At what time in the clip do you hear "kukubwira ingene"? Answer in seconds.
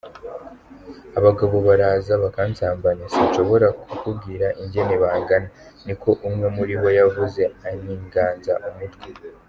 3.89-4.93